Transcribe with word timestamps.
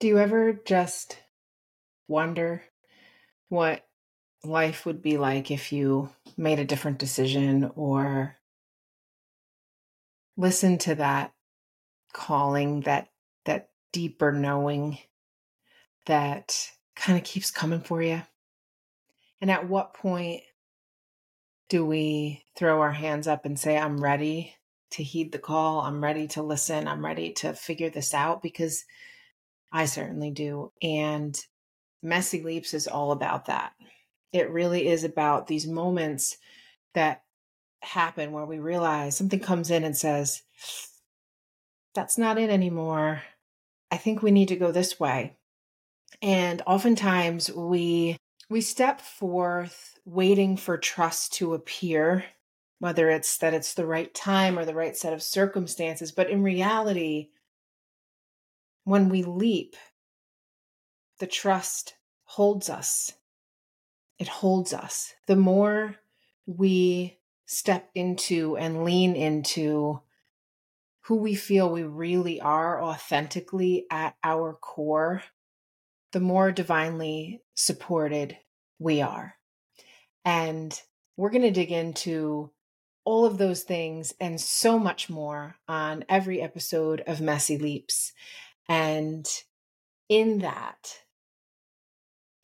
Do 0.00 0.06
you 0.06 0.18
ever 0.18 0.52
just 0.52 1.18
wonder 2.06 2.62
what 3.48 3.84
life 4.44 4.86
would 4.86 5.02
be 5.02 5.18
like 5.18 5.50
if 5.50 5.72
you 5.72 6.10
made 6.36 6.60
a 6.60 6.64
different 6.64 6.98
decision 6.98 7.72
or 7.74 8.36
listened 10.36 10.80
to 10.82 10.94
that 10.94 11.32
calling, 12.12 12.82
that 12.82 13.08
that 13.44 13.70
deeper 13.92 14.30
knowing 14.30 14.98
that 16.06 16.70
kind 16.94 17.18
of 17.18 17.24
keeps 17.24 17.50
coming 17.50 17.80
for 17.80 18.00
you? 18.00 18.22
And 19.40 19.50
at 19.50 19.68
what 19.68 19.94
point 19.94 20.42
do 21.68 21.84
we 21.84 22.44
throw 22.56 22.80
our 22.80 22.92
hands 22.92 23.26
up 23.26 23.44
and 23.44 23.58
say, 23.58 23.76
I'm 23.76 24.00
ready 24.00 24.54
to 24.92 25.02
heed 25.02 25.32
the 25.32 25.40
call? 25.40 25.80
I'm 25.80 26.04
ready 26.04 26.28
to 26.28 26.42
listen. 26.42 26.86
I'm 26.86 27.04
ready 27.04 27.32
to 27.32 27.52
figure 27.52 27.90
this 27.90 28.14
out 28.14 28.42
because 28.42 28.84
I 29.72 29.86
certainly 29.86 30.30
do. 30.30 30.72
And 30.82 31.38
Messy 32.02 32.42
Leaps 32.42 32.74
is 32.74 32.86
all 32.86 33.12
about 33.12 33.46
that. 33.46 33.72
It 34.32 34.50
really 34.50 34.88
is 34.88 35.04
about 35.04 35.46
these 35.46 35.66
moments 35.66 36.36
that 36.94 37.22
happen 37.80 38.32
where 38.32 38.44
we 38.44 38.58
realize 38.58 39.16
something 39.16 39.40
comes 39.40 39.70
in 39.70 39.84
and 39.84 39.96
says, 39.96 40.42
that's 41.94 42.18
not 42.18 42.38
it 42.38 42.50
anymore. 42.50 43.22
I 43.90 43.96
think 43.96 44.22
we 44.22 44.30
need 44.30 44.48
to 44.48 44.56
go 44.56 44.70
this 44.70 45.00
way. 45.00 45.36
And 46.20 46.62
oftentimes 46.66 47.50
we 47.52 48.16
we 48.50 48.60
step 48.60 49.00
forth 49.00 49.98
waiting 50.04 50.56
for 50.56 50.78
trust 50.78 51.34
to 51.34 51.54
appear, 51.54 52.24
whether 52.78 53.10
it's 53.10 53.36
that 53.38 53.52
it's 53.52 53.74
the 53.74 53.86
right 53.86 54.12
time 54.14 54.58
or 54.58 54.64
the 54.64 54.74
right 54.74 54.96
set 54.96 55.12
of 55.12 55.22
circumstances, 55.22 56.12
but 56.12 56.30
in 56.30 56.42
reality, 56.42 57.28
when 58.88 59.08
we 59.08 59.22
leap, 59.22 59.76
the 61.18 61.26
trust 61.26 61.94
holds 62.24 62.70
us. 62.70 63.12
It 64.18 64.28
holds 64.28 64.72
us. 64.72 65.14
The 65.26 65.36
more 65.36 65.96
we 66.46 67.18
step 67.46 67.90
into 67.94 68.56
and 68.56 68.84
lean 68.84 69.14
into 69.14 70.00
who 71.02 71.16
we 71.16 71.34
feel 71.34 71.70
we 71.70 71.82
really 71.82 72.40
are 72.40 72.82
authentically 72.82 73.86
at 73.90 74.14
our 74.24 74.54
core, 74.54 75.22
the 76.12 76.20
more 76.20 76.52
divinely 76.52 77.42
supported 77.54 78.36
we 78.78 79.00
are. 79.00 79.34
And 80.24 80.78
we're 81.16 81.30
going 81.30 81.42
to 81.42 81.50
dig 81.50 81.72
into 81.72 82.50
all 83.04 83.24
of 83.24 83.38
those 83.38 83.62
things 83.62 84.14
and 84.20 84.38
so 84.38 84.78
much 84.78 85.08
more 85.08 85.56
on 85.66 86.04
every 86.08 86.42
episode 86.42 87.02
of 87.06 87.22
Messy 87.22 87.56
Leaps. 87.56 88.12
And 88.68 89.26
in 90.08 90.40
that, 90.40 90.94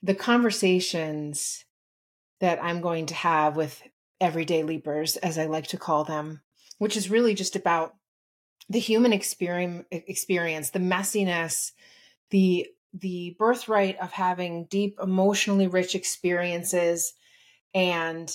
the 0.02 0.14
conversations 0.14 1.64
that 2.40 2.62
I'm 2.62 2.80
going 2.80 3.06
to 3.06 3.14
have 3.14 3.56
with 3.56 3.82
everyday 4.20 4.62
leapers, 4.62 5.16
as 5.16 5.38
I 5.38 5.46
like 5.46 5.68
to 5.68 5.78
call 5.78 6.04
them, 6.04 6.42
which 6.78 6.96
is 6.96 7.10
really 7.10 7.34
just 7.34 7.56
about 7.56 7.94
the 8.68 8.78
human 8.78 9.12
experience, 9.12 10.70
the 10.70 10.78
messiness, 10.78 11.72
the 12.30 12.66
the 12.96 13.34
birthright 13.38 13.98
of 13.98 14.12
having 14.12 14.66
deep 14.66 14.98
emotionally 15.02 15.66
rich 15.66 15.96
experiences 15.96 17.12
and 17.74 18.30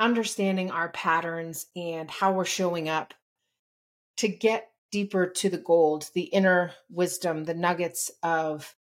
understanding 0.00 0.70
our 0.70 0.88
patterns 0.88 1.66
and 1.76 2.10
how 2.10 2.32
we're 2.32 2.44
showing 2.44 2.88
up 2.88 3.14
to 4.16 4.26
get 4.26 4.69
deeper 4.90 5.26
to 5.26 5.48
the 5.48 5.58
gold, 5.58 6.10
the 6.14 6.22
inner 6.22 6.72
wisdom, 6.88 7.44
the 7.44 7.54
nuggets 7.54 8.10
of 8.22 8.74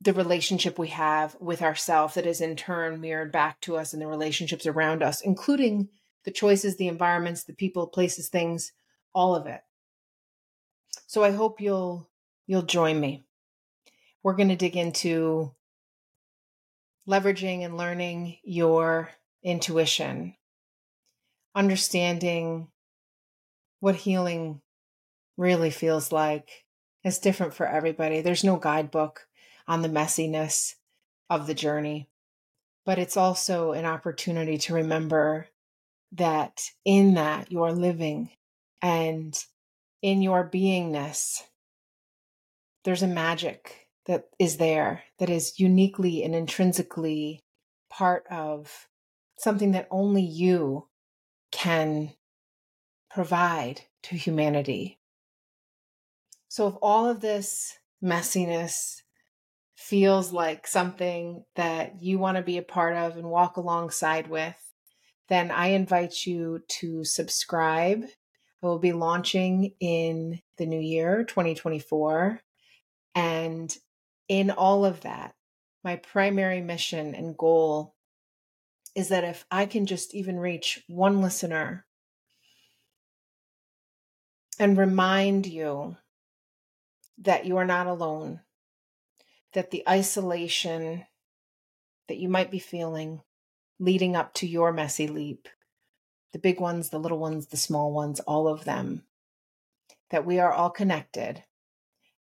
the 0.00 0.12
relationship 0.12 0.78
we 0.78 0.88
have 0.88 1.36
with 1.40 1.62
ourselves 1.62 2.14
that 2.14 2.26
is 2.26 2.40
in 2.40 2.56
turn 2.56 3.00
mirrored 3.00 3.32
back 3.32 3.60
to 3.60 3.76
us 3.76 3.92
in 3.92 4.00
the 4.00 4.06
relationships 4.06 4.66
around 4.66 5.02
us, 5.02 5.20
including 5.20 5.88
the 6.24 6.30
choices, 6.30 6.76
the 6.76 6.88
environments, 6.88 7.44
the 7.44 7.52
people, 7.52 7.86
places, 7.86 8.28
things, 8.28 8.72
all 9.12 9.34
of 9.34 9.46
it. 9.46 9.60
So 11.06 11.24
I 11.24 11.30
hope 11.30 11.60
you'll 11.60 12.08
you'll 12.46 12.62
join 12.62 13.00
me. 13.00 13.24
We're 14.22 14.36
going 14.36 14.48
to 14.48 14.56
dig 14.56 14.76
into 14.76 15.54
leveraging 17.08 17.64
and 17.64 17.76
learning 17.76 18.38
your 18.42 19.10
intuition, 19.42 20.34
understanding 21.54 22.68
what 23.80 23.96
healing 23.96 24.60
really 25.36 25.70
feels 25.70 26.12
like 26.12 26.64
is 27.04 27.18
different 27.18 27.54
for 27.54 27.66
everybody. 27.66 28.20
There's 28.20 28.44
no 28.44 28.56
guidebook 28.56 29.26
on 29.66 29.82
the 29.82 29.88
messiness 29.88 30.74
of 31.30 31.46
the 31.46 31.54
journey, 31.54 32.08
but 32.84 32.98
it's 32.98 33.16
also 33.16 33.72
an 33.72 33.84
opportunity 33.84 34.58
to 34.58 34.74
remember 34.74 35.48
that 36.12 36.62
in 36.84 37.14
that 37.14 37.52
you're 37.52 37.72
living 37.72 38.30
and 38.80 39.38
in 40.02 40.22
your 40.22 40.48
beingness, 40.48 41.42
there's 42.84 43.02
a 43.02 43.08
magic 43.08 43.88
that 44.06 44.28
is 44.38 44.56
there 44.56 45.02
that 45.18 45.28
is 45.28 45.60
uniquely 45.60 46.24
and 46.24 46.34
intrinsically 46.34 47.44
part 47.90 48.24
of 48.30 48.88
something 49.36 49.72
that 49.72 49.88
only 49.90 50.22
you 50.22 50.86
can 51.50 52.12
provide 53.10 53.82
to 54.04 54.16
humanity. 54.16 54.98
So, 56.48 56.68
if 56.68 56.74
all 56.82 57.08
of 57.08 57.20
this 57.20 57.78
messiness 58.02 59.02
feels 59.76 60.32
like 60.32 60.66
something 60.66 61.44
that 61.56 62.02
you 62.02 62.18
want 62.18 62.36
to 62.36 62.42
be 62.42 62.58
a 62.58 62.62
part 62.62 62.96
of 62.96 63.16
and 63.16 63.30
walk 63.30 63.56
alongside 63.56 64.28
with, 64.28 64.56
then 65.28 65.50
I 65.50 65.68
invite 65.68 66.26
you 66.26 66.62
to 66.80 67.04
subscribe. 67.04 68.04
I 68.62 68.66
will 68.66 68.78
be 68.78 68.92
launching 68.92 69.74
in 69.78 70.40
the 70.56 70.66
new 70.66 70.80
year, 70.80 71.22
2024. 71.24 72.40
And 73.14 73.76
in 74.28 74.50
all 74.50 74.84
of 74.84 75.02
that, 75.02 75.34
my 75.84 75.96
primary 75.96 76.60
mission 76.60 77.14
and 77.14 77.36
goal 77.36 77.94
is 78.94 79.10
that 79.10 79.24
if 79.24 79.44
I 79.50 79.66
can 79.66 79.86
just 79.86 80.14
even 80.14 80.38
reach 80.38 80.82
one 80.88 81.20
listener 81.20 81.86
and 84.58 84.76
remind 84.76 85.46
you 85.46 85.96
that 87.18 87.44
you 87.44 87.56
are 87.56 87.64
not 87.64 87.86
alone, 87.86 88.40
that 89.52 89.70
the 89.70 89.82
isolation 89.88 91.04
that 92.08 92.18
you 92.18 92.28
might 92.28 92.50
be 92.50 92.58
feeling 92.58 93.22
leading 93.78 94.16
up 94.16 94.34
to 94.34 94.46
your 94.46 94.72
messy 94.72 95.06
leap, 95.06 95.48
the 96.32 96.38
big 96.38 96.60
ones, 96.60 96.90
the 96.90 96.98
little 96.98 97.18
ones, 97.18 97.46
the 97.46 97.56
small 97.56 97.92
ones, 97.92 98.20
all 98.20 98.48
of 98.48 98.64
them, 98.64 99.04
that 100.10 100.26
we 100.26 100.38
are 100.38 100.52
all 100.52 100.70
connected. 100.70 101.44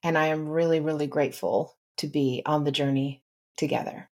And 0.02 0.16
I 0.16 0.26
am 0.26 0.48
really, 0.48 0.80
really 0.80 1.06
grateful 1.06 1.76
to 1.98 2.06
be 2.06 2.42
on 2.46 2.64
the 2.64 2.72
journey 2.72 3.22
together. 3.56 4.08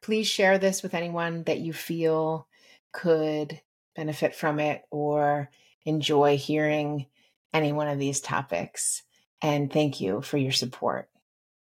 Please 0.00 0.26
share 0.26 0.58
this 0.58 0.82
with 0.82 0.94
anyone 0.94 1.44
that 1.44 1.60
you 1.60 1.72
feel 1.72 2.46
could 2.92 3.60
benefit 3.94 4.34
from 4.34 4.58
it 4.58 4.82
or 4.90 5.50
enjoy 5.84 6.36
hearing 6.36 7.06
any 7.52 7.72
one 7.72 7.88
of 7.88 7.98
these 7.98 8.20
topics. 8.20 9.02
And 9.40 9.72
thank 9.72 10.00
you 10.00 10.22
for 10.22 10.38
your 10.38 10.52
support. 10.52 11.08